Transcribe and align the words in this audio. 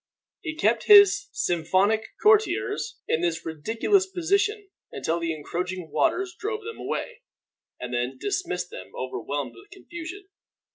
He 0.41 0.55
kept 0.55 0.85
his 0.85 1.27
sycophantic 1.31 2.07
courtiers 2.23 2.97
in 3.07 3.21
this 3.21 3.45
ridiculous 3.45 4.07
position 4.07 4.71
until 4.91 5.19
the 5.19 5.31
encroaching 5.31 5.91
waters 5.91 6.33
drove 6.39 6.63
them 6.63 6.79
away, 6.79 7.21
and 7.79 7.93
then 7.93 8.17
dismissed 8.17 8.71
them 8.71 8.93
overwhelmed 8.97 9.53
with 9.55 9.69
confusion. 9.69 10.27